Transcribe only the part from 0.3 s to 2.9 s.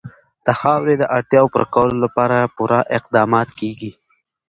د خاورې د اړتیاوو پوره کولو لپاره پوره